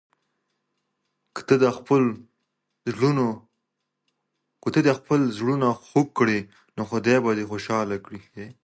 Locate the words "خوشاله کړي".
7.51-8.19